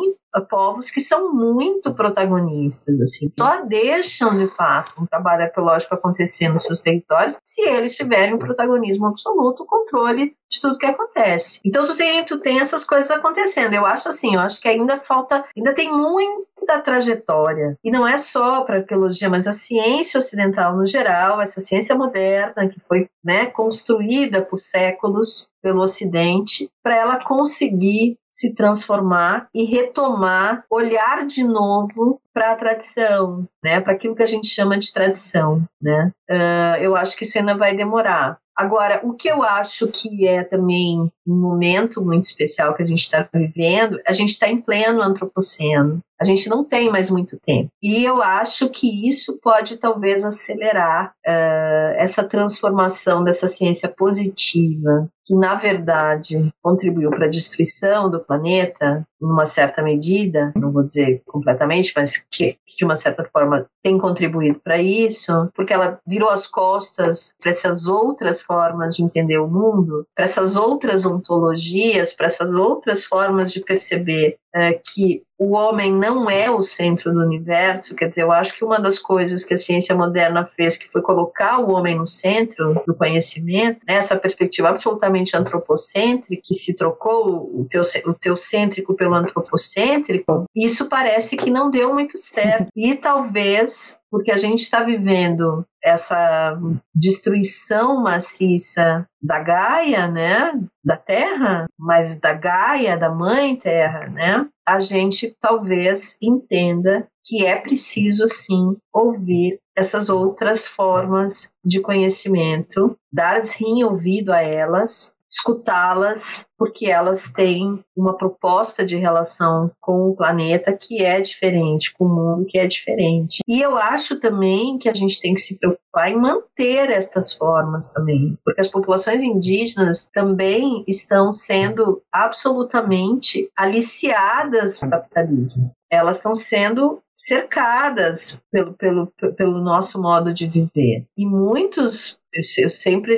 [0.50, 6.64] povos que são muito protagonistas, assim, só deixam de fato um trabalho arqueológico acontecer nos
[6.64, 11.60] seus territórios se eles tiverem um protagonismo absoluto, o controle de tudo que acontece.
[11.64, 13.74] Então tu tem, tu tem essas coisas acontecendo.
[13.74, 17.78] Eu acho assim, eu acho que ainda falta, ainda tem muita trajetória.
[17.84, 22.68] E não é só para arqueologia, mas a ciência ocidental no geral, essa ciência moderna
[22.68, 30.64] que foi, né, construída por séculos pelo Ocidente, para ela conseguir se transformar e retomar,
[30.70, 35.64] olhar de novo para a tradição, né, para aquilo que a gente chama de tradição,
[35.82, 36.12] né.
[36.30, 38.38] Uh, eu acho que isso ainda vai demorar.
[38.58, 43.02] Agora, o que eu acho que é também um momento muito especial que a gente
[43.02, 46.02] está vivendo, a gente está em pleno antropoceno.
[46.20, 47.70] A gente não tem mais muito tempo.
[47.82, 55.36] E eu acho que isso pode talvez acelerar uh, essa transformação dessa ciência positiva, que
[55.36, 61.22] na verdade contribuiu para a destruição do planeta, em uma certa medida, não vou dizer
[61.26, 66.30] completamente, mas que, que de uma certa forma tem contribuído para isso, porque ela virou
[66.30, 72.28] as costas para essas outras formas de entender o mundo, para essas outras ontologias, para
[72.28, 77.94] essas outras formas de perceber é, que o homem não é o centro do universo,
[77.94, 81.00] quer dizer, eu acho que uma das coisas que a ciência moderna fez, que foi
[81.00, 87.52] colocar o homem no centro do conhecimento, né, essa perspectiva absolutamente antropocêntrica, que se trocou
[87.54, 92.70] o, teu, o teocêntrico pelo antropocêntrico, isso parece que não deu muito certo.
[92.76, 96.60] E talvez porque a gente está vivendo essa
[96.94, 100.52] destruição maciça da Gaia, né,
[100.84, 107.56] da Terra, mas da Gaia, da Mãe Terra, né, a gente talvez entenda que é
[107.56, 116.88] preciso sim ouvir essas outras formas de conhecimento, dar rim ouvido a elas escutá-las, porque
[116.88, 122.46] elas têm uma proposta de relação com o planeta que é diferente, com o mundo
[122.46, 123.42] que é diferente.
[123.48, 127.92] E eu acho também que a gente tem que se preocupar em manter estas formas
[127.94, 135.72] também, porque as populações indígenas também estão sendo absolutamente aliciadas pelo capitalismo.
[135.90, 141.06] Elas estão sendo cercadas pelo, pelo, pelo nosso modo de viver.
[141.18, 142.20] E muitos
[142.60, 143.14] eu sempre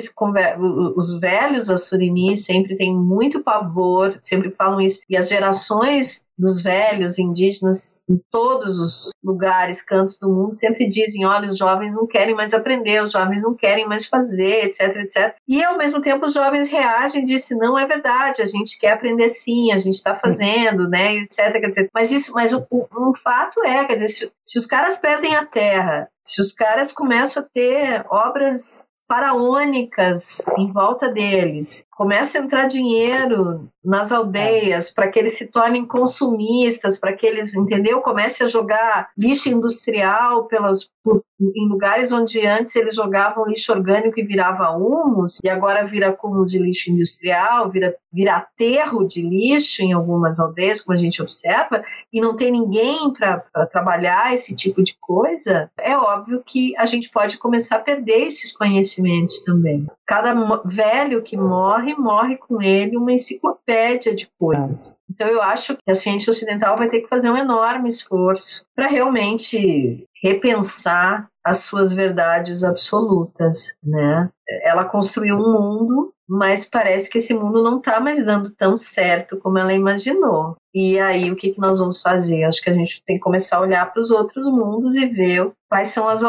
[0.96, 7.18] os velhos assurinis sempre têm muito pavor, sempre falam isso, e as gerações dos velhos
[7.18, 12.34] indígenas em todos os lugares, cantos do mundo, sempre dizem: olha, os jovens não querem
[12.34, 15.34] mais aprender, os jovens não querem mais fazer, etc, etc.
[15.46, 18.92] E ao mesmo tempo os jovens reagem e dizem: não é verdade, a gente quer
[18.92, 21.60] aprender sim, a gente está fazendo, né, etc.
[21.68, 24.96] Dizer, mas isso, mas o, o, um fato é, quer dizer, se, se os caras
[24.96, 31.84] perdem a terra, se os caras começam a ter obras faraônicas em volta deles.
[31.90, 37.52] Começa a entrar dinheiro nas aldeias para que eles se tornem consumistas, para que eles,
[37.52, 38.00] entendeu?
[38.02, 44.20] Comece a jogar lixo industrial pelas, por, em lugares onde antes eles jogavam lixo orgânico
[44.20, 49.82] e virava humus, e agora vira acúmulo de lixo industrial, vira, vira aterro de lixo
[49.82, 51.82] em algumas aldeias, como a gente observa,
[52.12, 57.10] e não tem ninguém para trabalhar esse tipo de coisa, é óbvio que a gente
[57.10, 59.86] pode começar a perder esses conhecimentos conhecimentos também.
[60.06, 60.34] Cada
[60.64, 64.92] velho que morre, morre com ele uma enciclopédia de coisas.
[64.92, 64.96] É.
[65.10, 68.86] Então eu acho que a ciência ocidental vai ter que fazer um enorme esforço para
[68.86, 74.28] realmente repensar as suas verdades absolutas, né?
[74.62, 79.36] Ela construiu um mundo, mas parece que esse mundo não está mais dando tão certo
[79.36, 80.56] como ela imaginou.
[80.72, 82.44] E aí, o que, que nós vamos fazer?
[82.44, 85.50] Acho que a gente tem que começar a olhar para os outros mundos e ver
[85.68, 86.22] quais são as,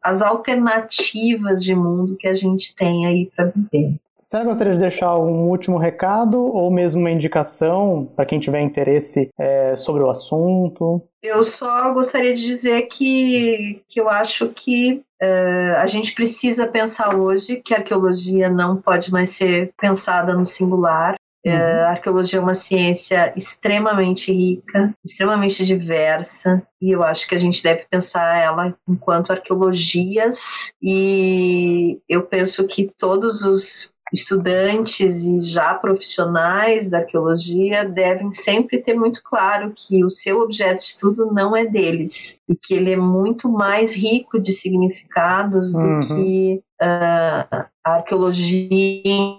[0.00, 3.96] as alternativas de mundo que a gente tem aí para viver.
[4.20, 9.30] Você gostaria de deixar um último recado ou mesmo uma indicação para quem tiver interesse
[9.38, 11.02] é, sobre o assunto?
[11.22, 17.14] Eu só gostaria de dizer que, que eu acho que uh, a gente precisa pensar
[17.14, 21.14] hoje que a arqueologia não pode mais ser pensada no singular.
[21.46, 21.52] Uhum.
[21.52, 27.38] Uh, a arqueologia é uma ciência extremamente rica, extremamente diversa, e eu acho que a
[27.38, 30.72] gente deve pensar ela enquanto arqueologias.
[30.82, 38.94] E eu penso que todos os estudantes e já profissionais da arqueologia devem sempre ter
[38.94, 42.96] muito claro que o seu objeto de estudo não é deles e que ele é
[42.96, 46.00] muito mais rico de significados do uhum.
[46.00, 48.68] que a arqueologia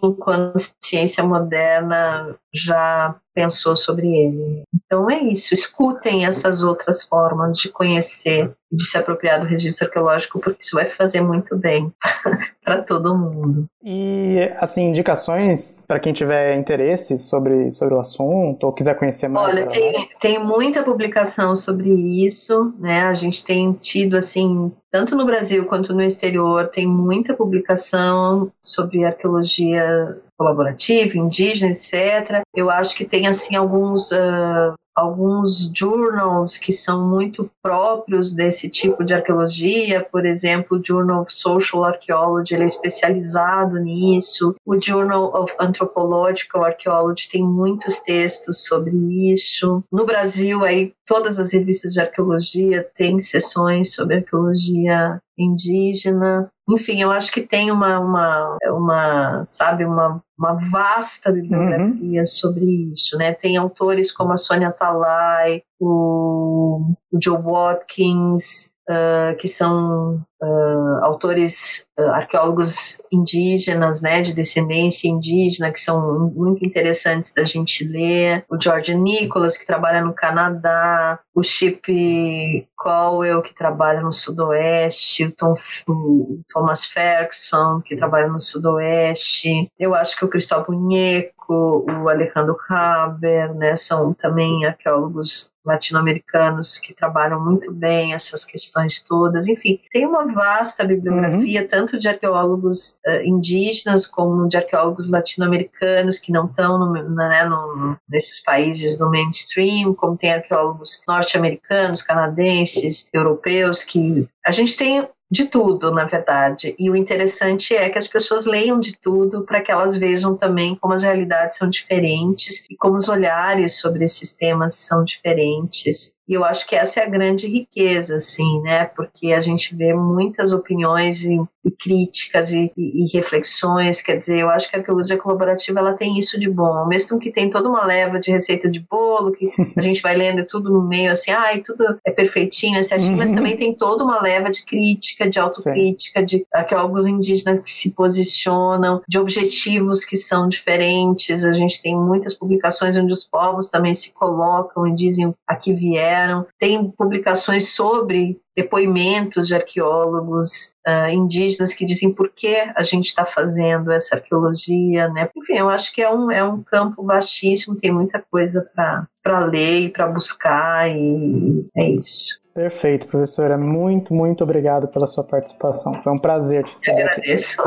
[0.03, 4.63] enquanto ciência moderna já pensou sobre ele.
[4.73, 9.87] Então é isso, escutem essas outras formas de conhecer e de se apropriar do registro
[9.87, 11.93] arqueológico, porque isso vai fazer muito bem
[12.65, 13.65] para todo mundo.
[13.83, 19.55] E, assim, indicações para quem tiver interesse sobre, sobre o assunto ou quiser conhecer mais?
[19.55, 21.89] Olha, tem, tem muita publicação sobre
[22.25, 23.03] isso, né?
[23.03, 29.05] A gente tem tido, assim, tanto no Brasil quanto no exterior, tem muita publicação sobre
[29.05, 32.41] arqueologia colaborativa, indígena, etc.
[32.55, 39.03] Eu acho que tem assim alguns uh, alguns journals que são muito próprios desse tipo
[39.03, 44.55] de arqueologia, por exemplo, o Journal of Social Archaeology, ele é especializado nisso.
[44.65, 48.95] O Journal of Anthropological Archaeology tem muitos textos sobre
[49.31, 49.81] isso.
[49.89, 56.51] No Brasil, aí todas as revistas de arqueologia têm sessões sobre arqueologia indígena.
[56.69, 62.27] Enfim, eu acho que tem uma, uma, uma sabe, uma, uma vasta bibliografia uhum.
[62.27, 63.33] sobre isso, né?
[63.33, 71.85] Tem autores como a Sônia Talai, o, o Joe Watkins, uh, que são uh, autores,
[71.99, 78.43] uh, arqueólogos indígenas, né, de descendência indígena, que são muito interessantes da gente ler.
[78.49, 81.19] O George Nicholas, que trabalha no Canadá.
[81.33, 85.25] O Chip Cowell, que trabalha no Sudoeste.
[85.25, 85.55] O, Tom,
[85.87, 89.71] o Thomas Ferguson, que trabalha no Sudoeste.
[89.79, 96.93] Eu acho que o Cristóvão Nieco, o Alejandro Haber, né, são também arqueólogos latino-americanos que
[96.93, 99.47] trabalham muito bem essas questões todas.
[99.47, 101.67] Enfim, tem uma vasta bibliografia, uhum.
[101.67, 107.95] tanto de arqueólogos uh, indígenas como de arqueólogos latino-americanos que não estão no, né, no,
[108.09, 115.45] nesses países do mainstream, como tem arqueólogos norte-americanos, canadenses, europeus, que a gente tem de
[115.45, 116.75] tudo, na verdade.
[116.79, 120.75] E o interessante é que as pessoas leiam de tudo para que elas vejam também
[120.75, 126.15] como as realidades são diferentes e como os olhares sobre esses temas são diferentes.
[126.29, 128.85] E eu acho que essa é a grande riqueza, assim, né?
[128.85, 133.99] Porque a gente vê muitas opiniões e, e críticas e, e, reflexões.
[133.99, 136.85] Quer dizer, eu acho que a arqueologia colaborativa ela tem isso de bom.
[136.85, 140.45] Mesmo que tem toda uma leva de receita de bolo, que a gente vai lendo
[140.45, 143.17] tudo no meio, assim, ai, tudo é perfeitinho, é certinho, uhum.
[143.17, 146.25] mas também tem toda uma leva de crítica, de autocrítica, Sim.
[146.27, 151.43] de arqueólogos indígenas que se posicionam, de objetivos que são diferentes.
[151.43, 155.73] A gente tem muitas publicações onde os povos também se colocam e dizem a que
[155.73, 156.18] vieram
[156.59, 163.25] tem publicações sobre depoimentos de arqueólogos uh, indígenas que dizem por que a gente está
[163.25, 165.29] fazendo essa arqueologia, né?
[165.35, 169.81] Enfim, eu acho que é um, é um campo vastíssimo, tem muita coisa para ler
[169.81, 172.39] e para buscar, e é isso.
[172.53, 173.57] Perfeito, professora.
[173.57, 175.93] Muito, muito obrigado pela sua participação.
[176.03, 177.01] Foi um prazer te receber.
[177.01, 177.61] Eu agradeço.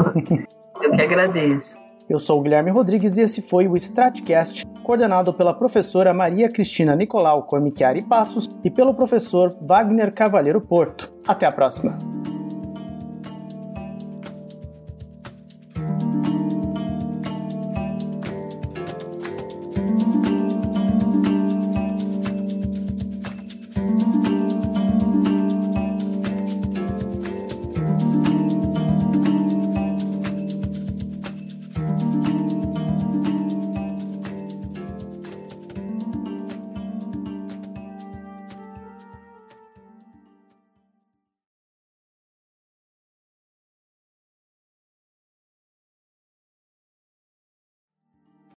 [0.83, 1.81] eu que agradeço.
[2.13, 6.95] Eu sou o Guilherme Rodrigues e esse foi o Stratcast, coordenado pela professora Maria Cristina
[6.95, 11.11] Nicolau Cormichiari Passos e pelo professor Wagner Cavalheiro Porto.
[11.27, 11.99] Até a próxima!